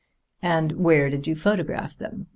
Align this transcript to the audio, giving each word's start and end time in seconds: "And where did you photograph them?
"And 0.41 0.71
where 0.83 1.11
did 1.11 1.27
you 1.27 1.35
photograph 1.35 1.95
them? 1.95 2.25